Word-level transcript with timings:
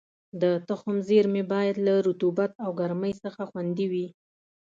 د 0.41 0.43
تخم 0.67 0.95
زېرمې 1.07 1.43
باید 1.53 1.75
له 1.85 1.93
رطوبت 2.07 2.51
او 2.63 2.69
ګرمۍ 2.79 3.13
څخه 3.23 3.41
خوندي 3.49 3.87
وي. 3.91 4.07